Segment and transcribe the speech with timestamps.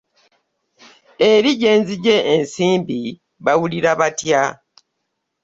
[1.29, 2.99] Eri gye nzigye ensimbi
[3.45, 4.43] bawulira batya?